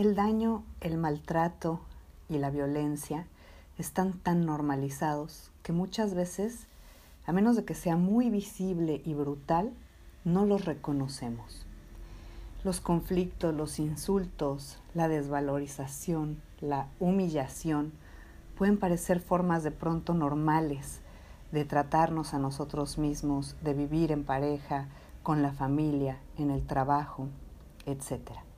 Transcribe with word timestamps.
El 0.00 0.14
daño, 0.14 0.64
el 0.80 0.96
maltrato 0.96 1.78
y 2.30 2.38
la 2.38 2.48
violencia 2.48 3.26
están 3.76 4.14
tan 4.14 4.46
normalizados 4.46 5.50
que 5.62 5.74
muchas 5.74 6.14
veces, 6.14 6.68
a 7.26 7.32
menos 7.32 7.54
de 7.54 7.66
que 7.66 7.74
sea 7.74 7.96
muy 7.96 8.30
visible 8.30 9.02
y 9.04 9.12
brutal, 9.12 9.74
no 10.24 10.46
los 10.46 10.64
reconocemos. 10.64 11.66
Los 12.64 12.80
conflictos, 12.80 13.54
los 13.54 13.78
insultos, 13.78 14.78
la 14.94 15.06
desvalorización, 15.06 16.40
la 16.62 16.88
humillación 16.98 17.92
pueden 18.56 18.78
parecer 18.78 19.20
formas 19.20 19.64
de 19.64 19.70
pronto 19.70 20.14
normales 20.14 21.02
de 21.52 21.66
tratarnos 21.66 22.32
a 22.32 22.38
nosotros 22.38 22.96
mismos, 22.96 23.54
de 23.62 23.74
vivir 23.74 24.12
en 24.12 24.24
pareja, 24.24 24.88
con 25.22 25.42
la 25.42 25.52
familia, 25.52 26.16
en 26.38 26.50
el 26.50 26.66
trabajo, 26.66 27.28
etc. 27.84 28.49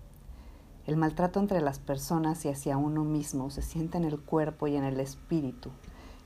El 0.85 0.97
maltrato 0.97 1.39
entre 1.39 1.61
las 1.61 1.79
personas 1.79 2.45
y 2.45 2.49
hacia 2.49 2.77
uno 2.77 3.05
mismo 3.05 3.51
se 3.51 3.63
siente 3.63 3.99
en 3.99 4.05
el 4.05 4.19
cuerpo 4.19 4.67
y 4.67 4.75
en 4.75 4.83
el 4.83 4.99
espíritu 4.99 5.71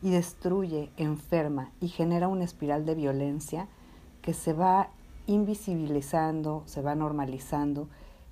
y 0.03 0.11
destruye, 0.11 0.91
enferma 0.97 1.73
y 1.81 1.89
genera 1.89 2.29
una 2.29 2.45
espiral 2.45 2.87
de 2.87 2.95
violencia 2.95 3.69
que 4.23 4.33
se 4.33 4.55
va 4.55 4.89
invisibilizando, 5.27 6.63
se 6.67 6.81
va 6.81 6.95
normalizando 6.95 7.89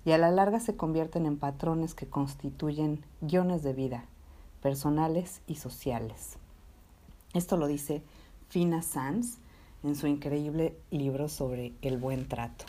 y 0.06 0.12
a 0.12 0.18
la 0.18 0.30
larga 0.30 0.60
se 0.60 0.76
convierten 0.76 1.26
en 1.26 1.38
patrones 1.38 1.94
que 1.94 2.06
constituyen 2.06 3.04
guiones 3.20 3.62
de 3.62 3.74
vida, 3.74 4.04
personales 4.62 5.42
y 5.46 5.56
sociales. 5.56 6.38
Esto 7.34 7.58
lo 7.58 7.66
dice 7.66 8.02
Fina 8.48 8.80
Sanz 8.80 9.38
en 9.82 9.94
su 9.94 10.06
increíble 10.06 10.74
libro 10.90 11.28
sobre 11.28 11.74
el 11.82 11.98
buen 11.98 12.28
trato. 12.28 12.64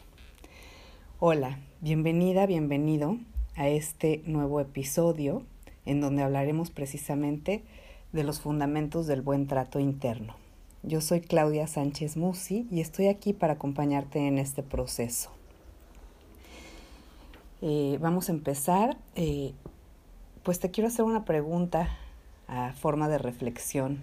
Hola, 1.20 1.60
bienvenida, 1.80 2.46
bienvenido 2.46 3.18
a 3.56 3.68
este 3.68 4.22
nuevo 4.26 4.60
episodio 4.60 5.44
en 5.86 6.02
donde 6.02 6.24
hablaremos 6.24 6.72
precisamente 6.72 7.64
de 8.12 8.24
los 8.24 8.40
fundamentos 8.40 9.08
del 9.08 9.22
buen 9.22 9.48
trato 9.48 9.80
interno. 9.80 10.36
Yo 10.84 11.02
soy 11.02 11.22
Claudia 11.22 11.68
Sánchez 11.68 12.18
Musi 12.18 12.68
y 12.72 12.82
estoy 12.82 13.08
aquí 13.08 13.34
para 13.34 13.54
acompañarte 13.54 14.28
en 14.28 14.38
este 14.38 14.62
proceso. 14.62 15.32
Eh, 17.62 17.98
vamos 18.00 18.30
a 18.30 18.34
empezar. 18.34 18.98
Eh, 19.16 19.54
pues 20.44 20.60
te 20.60 20.70
quiero 20.70 20.88
hacer 20.88 21.06
una 21.06 21.26
pregunta 21.26 21.90
a 22.48 22.74
forma 22.74 23.10
de 23.10 23.18
reflexión. 23.18 24.02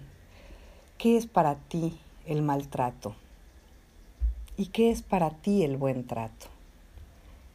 ¿Qué 0.97 1.15
es 1.15 1.25
para 1.25 1.55
ti 1.55 1.97
el 2.25 2.41
maltrato? 2.41 3.15
¿Y 4.57 4.67
qué 4.67 4.91
es 4.91 5.01
para 5.01 5.29
ti 5.29 5.63
el 5.63 5.77
buen 5.77 6.05
trato? 6.05 6.52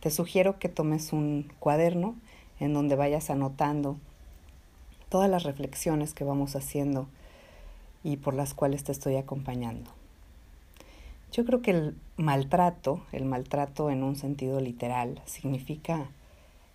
Te 0.00 0.10
sugiero 0.10 0.58
que 0.58 0.68
tomes 0.68 1.12
un 1.12 1.50
cuaderno 1.58 2.14
en 2.60 2.72
donde 2.72 2.94
vayas 2.94 3.30
anotando 3.30 3.96
todas 5.08 5.28
las 5.28 5.42
reflexiones 5.42 6.14
que 6.14 6.24
vamos 6.24 6.54
haciendo 6.54 7.08
y 8.04 8.16
por 8.16 8.34
las 8.34 8.54
cuales 8.54 8.84
te 8.84 8.92
estoy 8.92 9.16
acompañando. 9.16 9.90
Yo 11.32 11.44
creo 11.44 11.62
que 11.62 11.72
el 11.72 11.96
maltrato, 12.16 13.02
el 13.12 13.24
maltrato 13.24 13.90
en 13.90 14.02
un 14.02 14.14
sentido 14.14 14.60
literal, 14.60 15.20
significa 15.26 16.08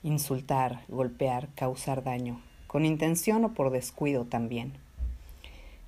insultar, 0.03 0.83
golpear, 0.89 1.47
causar 1.55 2.03
daño, 2.03 2.41
con 2.67 2.85
intención 2.85 3.45
o 3.45 3.53
por 3.53 3.71
descuido 3.71 4.25
también. 4.25 4.73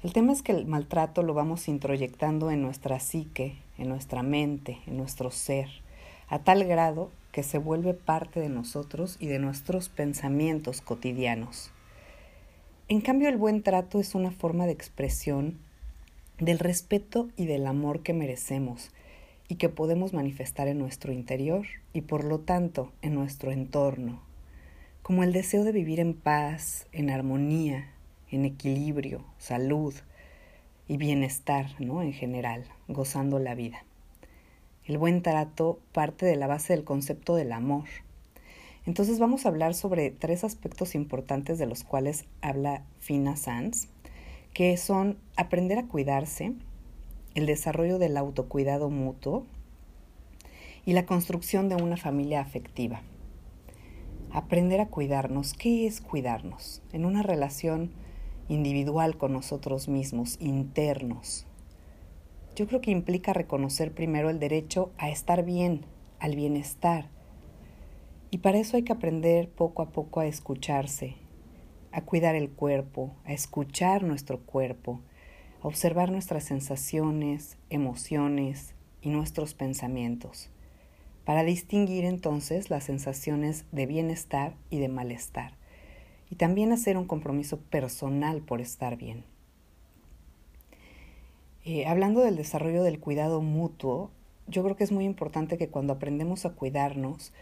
El 0.03 0.14
tema 0.14 0.31
es 0.31 0.42
que 0.42 0.52
el 0.52 0.66
maltrato 0.66 1.22
lo 1.22 1.33
vamos 1.33 1.67
introyectando 1.67 2.49
en 2.49 2.61
nuestra 2.61 2.99
psique, 2.99 3.58
en 3.77 3.89
nuestra 3.89 4.23
mente, 4.23 4.80
en 4.88 4.97
nuestro 4.97 5.32
ser, 5.32 5.70
a 6.27 6.39
tal 6.39 6.64
grado 6.64 7.11
que 7.35 7.43
se 7.43 7.57
vuelve 7.57 7.93
parte 7.93 8.39
de 8.39 8.47
nosotros 8.47 9.17
y 9.19 9.27
de 9.27 9.39
nuestros 9.39 9.89
pensamientos 9.89 10.79
cotidianos. 10.79 11.69
En 12.87 13.01
cambio, 13.01 13.27
el 13.27 13.35
buen 13.35 13.61
trato 13.61 13.99
es 13.99 14.15
una 14.15 14.31
forma 14.31 14.65
de 14.65 14.71
expresión 14.71 15.59
del 16.39 16.59
respeto 16.59 17.27
y 17.35 17.45
del 17.45 17.67
amor 17.67 18.03
que 18.03 18.13
merecemos 18.13 18.89
y 19.49 19.55
que 19.55 19.67
podemos 19.67 20.13
manifestar 20.13 20.69
en 20.69 20.79
nuestro 20.79 21.11
interior 21.11 21.65
y 21.91 22.03
por 22.03 22.23
lo 22.23 22.39
tanto 22.39 22.93
en 23.01 23.15
nuestro 23.15 23.52
entorno, 23.52 24.21
como 25.02 25.21
el 25.21 25.33
deseo 25.33 25.65
de 25.65 25.73
vivir 25.73 25.99
en 25.99 26.13
paz, 26.13 26.87
en 26.93 27.09
armonía, 27.09 27.91
en 28.31 28.45
equilibrio, 28.45 29.25
salud 29.39 29.93
y 30.87 30.95
bienestar, 30.95 31.67
¿no? 31.79 32.02
En 32.02 32.13
general, 32.13 32.63
gozando 32.87 33.39
la 33.39 33.55
vida. 33.55 33.83
El 34.85 34.97
buen 34.97 35.21
trato 35.21 35.79
parte 35.91 36.25
de 36.25 36.35
la 36.35 36.47
base 36.47 36.73
del 36.73 36.83
concepto 36.83 37.35
del 37.35 37.51
amor, 37.51 37.85
entonces 38.85 39.17
vamos 39.17 39.45
a 39.45 39.49
hablar 39.49 39.73
sobre 39.73 40.11
tres 40.11 40.43
aspectos 40.43 40.93
importantes 40.93 41.57
de 41.57 41.65
los 41.65 41.83
cuales 41.83 42.25
habla 42.41 42.83
Fina 42.99 43.35
Sanz, 43.35 43.87
que 44.53 44.77
son 44.77 45.17
aprender 45.35 45.79
a 45.79 45.87
cuidarse, 45.87 46.53
el 47.33 47.47
desarrollo 47.47 47.97
del 47.97 48.15
autocuidado 48.15 48.89
mutuo 48.89 49.45
y 50.85 50.93
la 50.93 51.05
construcción 51.07 51.67
de 51.67 51.75
una 51.75 51.97
familia 51.97 52.41
afectiva. 52.41 53.02
Aprender 54.31 54.79
a 54.81 54.87
cuidarnos. 54.87 55.53
¿Qué 55.53 55.87
es 55.87 55.99
cuidarnos? 55.99 56.81
En 56.93 57.05
una 57.05 57.23
relación 57.23 57.91
individual 58.49 59.17
con 59.17 59.33
nosotros 59.33 59.87
mismos, 59.87 60.37
internos. 60.39 61.47
Yo 62.55 62.67
creo 62.67 62.80
que 62.80 62.92
implica 62.92 63.33
reconocer 63.33 63.93
primero 63.93 64.30
el 64.30 64.39
derecho 64.39 64.93
a 64.98 65.10
estar 65.10 65.43
bien, 65.43 65.82
al 66.20 66.38
bienestar, 66.38 67.10
y 68.32 68.38
para 68.38 68.60
eso 68.60 68.77
hay 68.77 68.83
que 68.83 68.93
aprender 68.93 69.49
poco 69.49 69.82
a 69.82 69.89
poco 69.89 70.21
a 70.21 70.26
escucharse, 70.26 71.15
a 71.92 72.02
cuidar 72.05 72.33
el 72.33 72.49
cuerpo, 72.49 73.14
a 73.26 73.33
escuchar 73.33 74.04
nuestro 74.04 74.39
cuerpo, 74.39 75.02
a 75.61 75.67
observar 75.67 76.14
nuestras 76.14 76.45
sensaciones, 76.45 77.58
emociones 77.70 78.73
y 79.02 79.10
nuestros 79.10 79.54
pensamientos, 79.54 80.49
para 81.26 81.44
distinguir 81.44 82.05
entonces 82.05 82.70
las 82.70 82.86
sensaciones 82.86 83.65
de 83.73 83.86
bienestar 83.86 84.55
y 84.70 84.80
de 84.80 84.88
malestar, 84.88 85.58
y 86.30 86.36
también 86.36 86.71
hacer 86.71 86.98
un 86.98 87.05
compromiso 87.05 87.60
personal 87.60 88.42
por 88.42 88.61
estar 88.61 88.95
bien. 88.95 89.34
Eh, 91.67 91.87
hablando 91.87 92.21
del 92.21 92.36
desarrollo 92.36 92.83
del 92.83 92.99
cuidado 92.99 93.42
mutuo, 93.42 94.11
yo 94.48 94.64
creo 94.64 94.76
que 94.76 94.83
es 94.83 94.92
muy 94.92 95.03
importante 95.03 95.58
que 95.58 95.67
cuando 95.67 95.93
aprendemos 95.93 96.45
a 96.45 96.52
cuidarnos, 96.52 97.33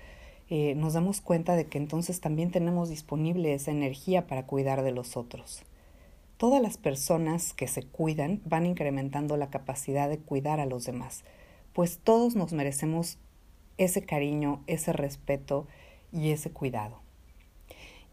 eh, 0.50 0.76
nos 0.76 0.94
damos 0.94 1.20
cuenta 1.20 1.58
de 1.58 1.66
que 1.66 1.78
entonces 1.78 2.22
también 2.22 2.50
tenemos 2.50 2.88
disponible 2.88 3.54
esa 3.54 3.72
energía 3.72 4.26
para 4.26 4.46
cuidar 4.46 4.82
de 4.82 4.94
los 4.94 5.18
otros. 5.18 5.64
Todas 6.38 6.62
las 6.62 6.78
personas 6.78 7.54
que 7.54 7.68
se 7.68 7.84
cuidan 7.84 8.42
van 8.46 8.66
incrementando 8.66 9.36
la 9.36 9.50
capacidad 9.50 10.08
de 10.08 10.20
cuidar 10.20 10.62
a 10.62 10.66
los 10.66 10.86
demás, 10.86 11.26
pues 11.74 12.00
todos 12.02 12.38
nos 12.38 12.54
merecemos 12.54 13.18
ese 13.78 14.04
cariño, 14.04 14.64
ese 14.68 14.94
respeto 14.94 15.68
y 16.14 16.32
ese 16.32 16.50
cuidado. 16.50 17.02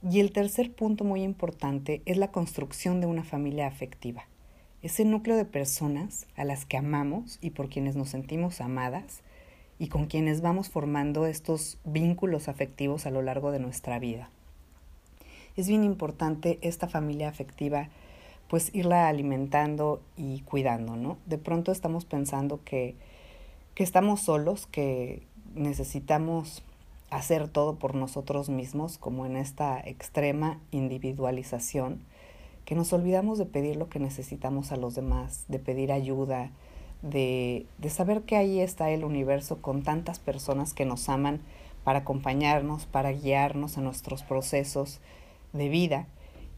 Y 0.03 0.19
el 0.19 0.32
tercer 0.32 0.72
punto 0.72 1.04
muy 1.04 1.22
importante 1.22 2.03
es 2.04 2.16
la 2.16 2.32
construcción 2.32 3.00
de 3.00 3.06
una 3.06 3.22
familia 3.22 3.69
afectiva, 3.69 4.25
ese 4.82 5.04
núcleo 5.04 5.36
de 5.36 5.44
personas 5.44 6.26
a 6.36 6.44
las 6.44 6.64
que 6.64 6.76
amamos 6.76 7.38
y 7.41 7.50
por 7.50 7.68
quienes 7.68 7.96
nos 7.96 8.10
sentimos 8.10 8.60
amadas 8.60 9.20
y 9.78 9.88
con 9.88 10.06
quienes 10.06 10.41
vamos 10.41 10.68
formando 10.68 11.26
estos 11.26 11.78
vínculos 11.84 12.48
afectivos 12.48 13.06
a 13.06 13.10
lo 13.10 13.22
largo 13.22 13.50
de 13.50 13.60
nuestra 13.60 13.98
vida. 13.98 14.30
Es 15.56 15.68
bien 15.68 15.84
importante 15.84 16.58
esta 16.62 16.88
familia 16.88 17.28
afectiva 17.28 17.88
pues 18.48 18.74
irla 18.74 19.09
alimentando 19.09 20.03
y 20.16 20.41
cuidando, 20.41 20.97
¿no? 20.97 21.18
De 21.26 21.38
pronto 21.38 21.71
estamos 21.71 22.04
pensando 22.04 22.60
que, 22.65 22.97
que 23.76 23.84
estamos 23.84 24.22
solos, 24.22 24.66
que 24.66 25.22
necesitamos 25.54 26.65
hacer 27.10 27.48
todo 27.48 27.76
por 27.76 27.94
nosotros 27.94 28.48
mismos, 28.48 28.98
como 28.98 29.24
en 29.24 29.36
esta 29.36 29.78
extrema 29.80 30.59
individualización, 30.72 32.00
que 32.65 32.74
nos 32.74 32.92
olvidamos 32.92 33.39
de 33.39 33.47
pedir 33.47 33.77
lo 33.77 33.89
que 33.89 33.98
necesitamos 33.98 34.72
a 34.72 34.77
los 34.77 34.95
demás, 34.95 35.45
de 35.48 35.59
pedir 35.59 35.92
ayuda, 35.92 36.51
de, 37.03 37.66
de 37.78 37.91
saber 37.91 38.22
que 38.22 38.36
ahí 38.36 38.60
está 38.60 38.91
el 38.91 39.04
universo 39.04 39.60
con 39.62 39.83
tantas 39.83 40.18
personas 40.18 40.74
que 40.74 40.84
nos 40.84 41.09
aman 41.09 41.41
para 41.84 42.01
acompañarnos, 42.01 42.86
para 42.86 43.12
guiarnos 43.12 43.77
en 43.77 43.84
nuestros 43.84 44.22
procesos 44.22 45.01
de 45.53 45.68
vida 45.68 46.07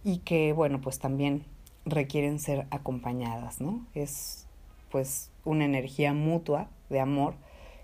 y 0.04 0.18
que, 0.18 0.52
bueno, 0.52 0.80
pues 0.80 0.98
también 0.98 1.44
requieren 1.84 2.38
ser 2.38 2.66
acompañadas, 2.70 3.60
¿no? 3.60 3.86
Es 3.94 4.46
pues 4.90 5.30
una 5.44 5.64
energía 5.64 6.12
mutua 6.12 6.68
de 6.90 7.00
amor 7.00 7.34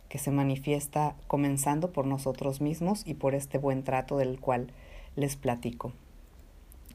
que 0.09 0.19
se 0.19 0.31
manifiesta 0.31 1.17
comenzando 1.27 1.93
por 1.93 2.07
nosotros 2.07 2.61
mismos 2.61 3.07
y 3.07 3.15
por 3.15 3.35
este 3.35 3.59
buen 3.59 3.83
trato 3.83 4.17
del 4.17 4.41
cual 4.41 4.73
les 5.17 5.37
platico. 5.37 5.93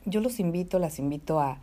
Yo 0.06 0.22
los 0.22 0.40
invito, 0.40 0.80
las 0.80 1.00
invito 1.00 1.40
a 1.40 1.60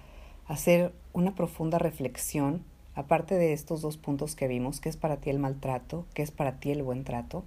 hacer 0.46 0.92
una 1.12 1.34
profunda 1.34 1.78
reflexión 1.78 2.64
aparte 2.94 3.36
de 3.36 3.52
estos 3.52 3.82
dos 3.82 3.96
puntos 3.96 4.34
que 4.34 4.48
vimos, 4.48 4.80
¿qué 4.80 4.88
es 4.88 4.96
para 4.96 5.18
ti 5.18 5.30
el 5.30 5.38
maltrato? 5.38 6.06
¿Qué 6.12 6.22
es 6.22 6.30
para 6.30 6.58
ti 6.58 6.70
el 6.70 6.82
buen 6.82 7.04
trato? 7.04 7.44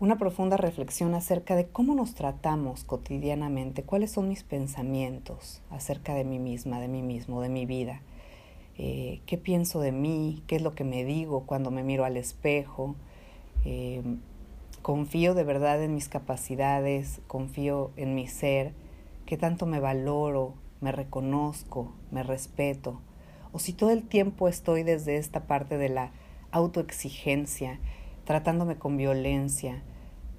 una 0.00 0.16
profunda 0.16 0.56
reflexión 0.56 1.14
acerca 1.14 1.56
de 1.56 1.66
cómo 1.66 1.94
nos 1.94 2.14
tratamos 2.14 2.84
cotidianamente, 2.84 3.82
cuáles 3.82 4.12
son 4.12 4.28
mis 4.28 4.44
pensamientos 4.44 5.60
acerca 5.70 6.14
de 6.14 6.22
mí 6.22 6.38
misma, 6.38 6.80
de 6.80 6.86
mí 6.86 7.02
mismo, 7.02 7.40
de 7.40 7.48
mi 7.48 7.66
vida, 7.66 8.00
eh, 8.76 9.20
qué 9.26 9.38
pienso 9.38 9.80
de 9.80 9.90
mí, 9.90 10.44
qué 10.46 10.56
es 10.56 10.62
lo 10.62 10.76
que 10.76 10.84
me 10.84 11.04
digo 11.04 11.42
cuando 11.46 11.72
me 11.72 11.82
miro 11.82 12.04
al 12.04 12.16
espejo, 12.16 12.94
eh, 13.64 14.02
confío 14.82 15.34
de 15.34 15.42
verdad 15.42 15.82
en 15.82 15.94
mis 15.94 16.08
capacidades, 16.08 17.20
confío 17.26 17.90
en 17.96 18.14
mi 18.14 18.28
ser, 18.28 18.72
qué 19.28 19.36
tanto 19.36 19.66
me 19.66 19.78
valoro, 19.78 20.54
me 20.80 20.90
reconozco, 20.90 21.92
me 22.10 22.22
respeto, 22.22 23.02
o 23.52 23.58
si 23.58 23.74
todo 23.74 23.90
el 23.90 24.02
tiempo 24.02 24.48
estoy 24.48 24.84
desde 24.84 25.18
esta 25.18 25.46
parte 25.46 25.76
de 25.76 25.90
la 25.90 26.12
autoexigencia, 26.50 27.78
tratándome 28.24 28.76
con 28.76 28.96
violencia, 28.96 29.82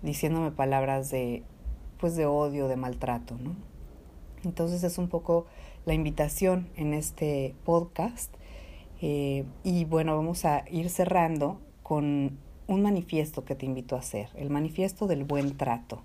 diciéndome 0.01 0.49
palabras 0.49 1.11
de 1.11 1.43
pues 1.99 2.15
de 2.15 2.25
odio, 2.25 2.67
de 2.67 2.77
maltrato, 2.77 3.37
¿no? 3.37 3.55
Entonces 4.43 4.83
es 4.83 4.97
un 4.97 5.07
poco 5.07 5.45
la 5.85 5.93
invitación 5.93 6.67
en 6.75 6.95
este 6.95 7.53
podcast 7.65 8.33
eh, 9.01 9.45
y 9.63 9.85
bueno, 9.85 10.15
vamos 10.15 10.45
a 10.45 10.63
ir 10.67 10.89
cerrando 10.89 11.61
con 11.83 12.39
un 12.65 12.81
manifiesto 12.81 13.45
que 13.45 13.53
te 13.53 13.67
invito 13.67 13.95
a 13.95 13.99
hacer, 13.99 14.29
el 14.33 14.49
manifiesto 14.49 15.05
del 15.05 15.25
buen 15.25 15.57
trato. 15.57 16.01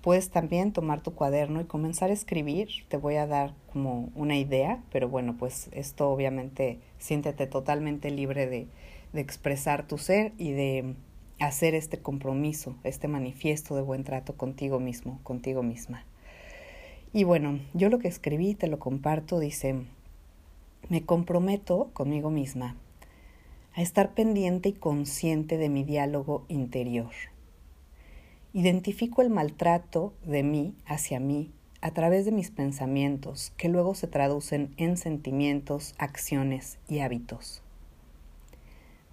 Puedes 0.00 0.30
también 0.30 0.72
tomar 0.72 1.02
tu 1.02 1.12
cuaderno 1.14 1.60
y 1.60 1.64
comenzar 1.64 2.10
a 2.10 2.12
escribir. 2.14 2.68
Te 2.88 2.96
voy 2.96 3.16
a 3.16 3.26
dar 3.26 3.54
como 3.72 4.10
una 4.14 4.36
idea, 4.36 4.82
pero 4.92 5.08
bueno, 5.08 5.36
pues 5.38 5.68
esto 5.72 6.08
obviamente 6.10 6.78
siéntete 6.98 7.46
totalmente 7.46 8.10
libre 8.10 8.46
de, 8.46 8.68
de 9.12 9.20
expresar 9.20 9.86
tu 9.86 9.98
ser 9.98 10.32
y 10.38 10.52
de 10.52 10.94
hacer 11.40 11.74
este 11.74 11.98
compromiso, 11.98 12.76
este 12.84 13.08
manifiesto 13.08 13.74
de 13.76 13.82
buen 13.82 14.04
trato 14.04 14.36
contigo 14.36 14.80
mismo, 14.80 15.20
contigo 15.22 15.62
misma. 15.62 16.04
Y 17.12 17.24
bueno, 17.24 17.60
yo 17.74 17.88
lo 17.88 17.98
que 17.98 18.08
escribí, 18.08 18.54
te 18.54 18.66
lo 18.66 18.78
comparto, 18.78 19.40
dice, 19.40 19.76
me 20.88 21.04
comprometo 21.04 21.90
conmigo 21.92 22.30
misma 22.30 22.76
a 23.74 23.82
estar 23.82 24.14
pendiente 24.14 24.70
y 24.70 24.72
consciente 24.72 25.56
de 25.56 25.68
mi 25.68 25.84
diálogo 25.84 26.44
interior. 26.48 27.12
Identifico 28.54 29.20
el 29.20 29.28
maltrato 29.28 30.14
de 30.24 30.42
mí 30.42 30.74
hacia 30.86 31.20
mí 31.20 31.52
a 31.82 31.90
través 31.92 32.24
de 32.24 32.32
mis 32.32 32.50
pensamientos, 32.50 33.52
que 33.58 33.68
luego 33.68 33.94
se 33.94 34.06
traducen 34.06 34.72
en 34.78 34.96
sentimientos, 34.96 35.94
acciones 35.98 36.78
y 36.88 37.00
hábitos. 37.00 37.62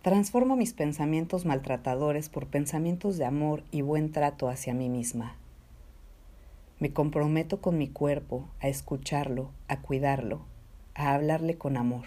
Transformo 0.02 0.56
mis 0.56 0.74
pensamientos 0.74 1.46
maltratadores 1.46 2.30
por 2.30 2.48
pensamientos 2.48 3.18
de 3.18 3.26
amor 3.26 3.64
y 3.72 3.82
buen 3.82 4.14
trato 4.14 4.48
hacia 4.48 4.74
mí 4.74 4.88
misma. 4.88 5.36
Me 6.80 6.94
comprometo 6.94 7.60
con 7.60 7.78
mi 7.78 7.90
cuerpo 7.90 8.48
a 8.62 8.70
escucharlo, 8.70 9.52
a 9.68 9.82
cuidarlo, 9.82 10.42
a 10.94 11.14
hablarle 11.14 11.58
con 11.58 11.76
amor. 11.76 12.06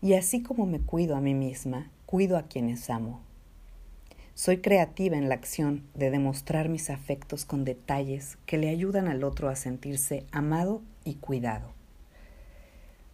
Y 0.00 0.14
así 0.14 0.44
como 0.44 0.64
me 0.64 0.78
cuido 0.78 1.16
a 1.16 1.20
mí 1.20 1.34
misma, 1.34 1.90
cuido 2.06 2.38
a 2.38 2.44
quienes 2.44 2.88
amo. 2.88 3.27
Soy 4.38 4.58
creativa 4.58 5.16
en 5.16 5.28
la 5.28 5.34
acción 5.34 5.82
de 5.94 6.12
demostrar 6.12 6.68
mis 6.68 6.90
afectos 6.90 7.44
con 7.44 7.64
detalles 7.64 8.38
que 8.46 8.56
le 8.56 8.68
ayudan 8.68 9.08
al 9.08 9.24
otro 9.24 9.48
a 9.48 9.56
sentirse 9.56 10.26
amado 10.30 10.80
y 11.04 11.14
cuidado. 11.14 11.72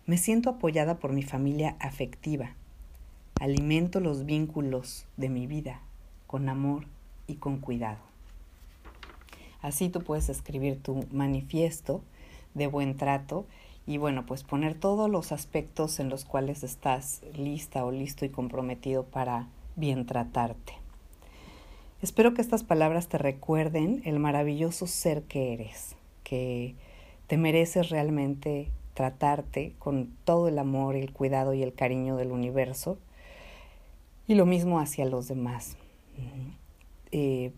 Me 0.04 0.18
siento 0.18 0.50
apoyada 0.50 0.98
por 0.98 1.14
mi 1.14 1.22
familia 1.22 1.76
afectiva 1.80 2.50
Alimento 3.40 4.00
los 4.00 4.26
vínculos 4.26 5.06
de 5.16 5.30
mi 5.30 5.46
vida 5.46 5.80
con 6.26 6.50
amor 6.50 6.84
y 7.26 7.36
con 7.36 7.56
cuidado. 7.56 8.02
Así 9.62 9.88
tú 9.88 10.02
puedes 10.02 10.28
escribir 10.28 10.82
tu 10.82 11.06
manifiesto 11.10 12.02
de 12.52 12.66
buen 12.66 12.98
trato 12.98 13.46
y 13.86 13.96
bueno, 13.96 14.26
pues 14.26 14.42
poner 14.42 14.74
todos 14.74 15.08
los 15.08 15.32
aspectos 15.32 16.00
en 16.00 16.10
los 16.10 16.26
cuales 16.26 16.62
estás 16.64 17.22
lista 17.34 17.82
o 17.86 17.92
listo 17.92 18.26
y 18.26 18.28
comprometido 18.28 19.04
para 19.04 19.48
bien 19.74 20.04
tratarte. 20.04 20.83
Espero 22.04 22.34
que 22.34 22.42
estas 22.42 22.64
palabras 22.64 23.08
te 23.08 23.16
recuerden 23.16 24.02
el 24.04 24.18
maravilloso 24.18 24.86
ser 24.86 25.22
que 25.22 25.54
eres, 25.54 25.96
que 26.22 26.74
te 27.28 27.38
mereces 27.38 27.88
realmente 27.88 28.68
tratarte 28.92 29.72
con 29.78 30.14
todo 30.26 30.48
el 30.48 30.58
amor, 30.58 30.96
el 30.96 31.14
cuidado 31.14 31.54
y 31.54 31.62
el 31.62 31.72
cariño 31.72 32.16
del 32.16 32.30
universo 32.30 32.98
y 34.28 34.34
lo 34.34 34.44
mismo 34.44 34.80
hacia 34.80 35.06
los 35.06 35.28
demás. 35.28 35.78
Eh, 37.10 37.52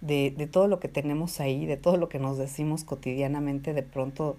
de, 0.01 0.32
de, 0.32 0.48
todo 0.48 0.68
lo 0.68 0.80
que 0.80 0.88
tenemos 0.88 1.39
ahí, 1.39 1.66
de 1.66 1.77
todo 1.77 1.98
lo 1.98 2.10
que 2.10 2.20
nos 2.20 2.38
decimos 2.38 2.84
cotidianamente 2.84 3.74
de 3.74 3.84
pronto 3.84 4.36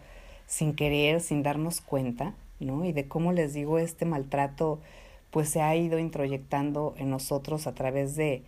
sin 0.47 0.75
querer, 0.75 1.21
sin 1.21 1.43
darnos 1.43 1.81
cuenta, 1.81 2.35
¿no? 2.61 2.85
Y 2.85 2.93
de 2.93 3.09
cómo 3.09 3.33
les 3.33 3.55
digo, 3.55 3.79
este 3.79 4.05
maltrato 4.05 4.81
pues 5.33 5.49
se 5.49 5.62
ha 5.62 5.75
ido 5.75 5.99
introyectando 5.99 6.95
en 6.99 7.11
nosotros 7.11 7.67
a 7.67 7.73
través 7.73 8.15
de 8.17 8.45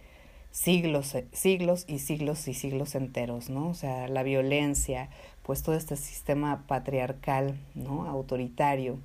siglos, 0.53 1.17
siglos 1.33 1.85
y 1.89 1.99
siglos 1.99 2.47
y 2.47 2.53
siglos 2.53 2.95
enteros, 2.95 3.49
¿no? 3.49 3.69
O 3.69 3.75
sea, 3.75 4.07
la 4.07 4.23
violencia, 4.23 5.09
pues 5.43 5.63
todo 5.63 5.75
este 5.75 5.97
sistema 5.97 6.65
patriarcal, 6.69 7.59
¿no? 7.75 8.07
Autoritario, 8.07 8.99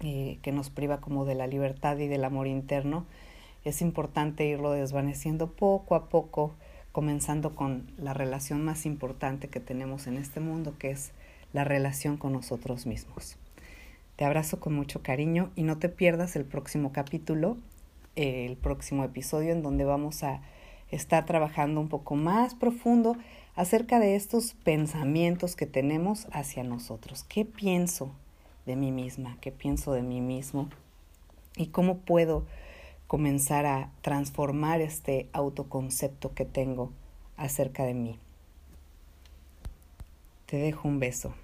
eh, 0.00 0.38
que 0.42 0.52
nos 0.52 0.70
priva 0.70 1.00
como 1.00 1.26
de 1.26 1.34
la 1.34 1.46
libertad 1.46 1.98
y 1.98 2.08
del 2.08 2.24
amor 2.24 2.46
interno, 2.46 3.04
es 3.64 3.82
importante 3.82 4.46
irlo 4.46 4.72
desvaneciendo 4.72 5.52
poco 5.52 5.94
a 5.94 6.08
poco, 6.08 6.54
comenzando 6.92 7.54
con 7.54 7.92
la 7.98 8.14
relación 8.14 8.64
más 8.64 8.86
importante 8.86 9.48
que 9.48 9.60
tenemos 9.60 10.06
en 10.06 10.16
este 10.16 10.40
mundo, 10.40 10.74
que 10.78 10.90
es 10.90 11.12
la 11.52 11.64
relación 11.64 12.16
con 12.16 12.32
nosotros 12.32 12.86
mismos. 12.86 13.36
Te 14.16 14.24
abrazo 14.24 14.60
con 14.60 14.74
mucho 14.74 15.02
cariño 15.02 15.50
y 15.56 15.62
no 15.62 15.78
te 15.78 15.88
pierdas 15.88 16.36
el 16.36 16.44
próximo 16.44 16.92
capítulo, 16.92 17.56
eh, 18.16 18.46
el 18.46 18.56
próximo 18.56 19.04
episodio 19.04 19.52
en 19.52 19.62
donde 19.62 19.84
vamos 19.84 20.22
a 20.22 20.42
estar 20.90 21.24
trabajando 21.24 21.80
un 21.80 21.88
poco 21.88 22.16
más 22.16 22.54
profundo 22.54 23.16
acerca 23.56 23.98
de 23.98 24.14
estos 24.14 24.52
pensamientos 24.52 25.56
que 25.56 25.66
tenemos 25.66 26.26
hacia 26.32 26.62
nosotros. 26.64 27.24
¿Qué 27.24 27.44
pienso? 27.44 28.12
de 28.66 28.76
mí 28.76 28.92
misma, 28.92 29.36
qué 29.40 29.50
pienso 29.50 29.92
de 29.92 30.02
mí 30.02 30.20
mismo 30.20 30.68
y 31.56 31.68
cómo 31.68 31.98
puedo 31.98 32.44
comenzar 33.06 33.66
a 33.66 33.90
transformar 34.00 34.80
este 34.80 35.28
autoconcepto 35.32 36.34
que 36.34 36.44
tengo 36.44 36.92
acerca 37.36 37.84
de 37.84 37.94
mí. 37.94 38.18
Te 40.46 40.56
dejo 40.56 40.88
un 40.88 40.98
beso. 40.98 41.34